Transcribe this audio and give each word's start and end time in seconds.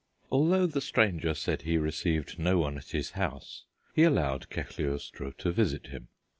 Although 0.31 0.65
the 0.65 0.81
stranger 0.81 1.35
said 1.35 1.61
he 1.61 1.77
received 1.77 2.39
no 2.39 2.57
one 2.57 2.75
at 2.75 2.89
his 2.89 3.11
house 3.11 3.65
he 3.93 4.01
allowed 4.01 4.49
Cagliostro 4.49 5.29
to 5.37 5.51
visit 5.51 5.89
him. 5.91 6.07